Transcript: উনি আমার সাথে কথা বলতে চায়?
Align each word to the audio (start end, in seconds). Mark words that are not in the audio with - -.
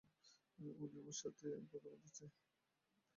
উনি 0.59 0.97
আমার 0.97 1.15
সাথে 1.15 1.45
কথা 1.63 1.77
বলতে 1.85 2.09
চায়? 2.17 2.31